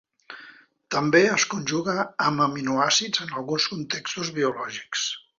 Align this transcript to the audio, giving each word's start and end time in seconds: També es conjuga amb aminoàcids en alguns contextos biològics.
També 0.95 1.19
es 1.33 1.43
conjuga 1.51 1.95
amb 2.29 2.43
aminoàcids 2.47 3.23
en 3.27 3.35
alguns 3.41 3.67
contextos 3.75 4.33
biològics. 4.39 5.05